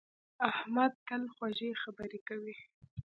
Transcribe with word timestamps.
احمد 0.49 0.91
تل 1.07 1.23
خوږې 1.33 1.71
خبرې 1.81 2.19
کوي. 2.27 2.55